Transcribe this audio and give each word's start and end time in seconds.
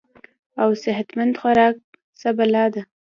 او 0.61 0.69
صحت 0.83 1.07
مند 1.17 1.33
خوراک 1.41 1.75
څۀ 2.19 2.29
بلا 2.37 2.65
ده- 2.73 2.81